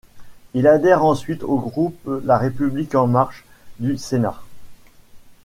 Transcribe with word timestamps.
Il 0.55 0.65
adhère 0.65 1.05
ensuite 1.05 1.43
au 1.43 1.57
groupe 1.59 2.09
La 2.23 2.39
République 2.39 2.95
En 2.95 3.05
Marche 3.05 3.45
du 3.77 3.99
Sénat. 3.99 4.41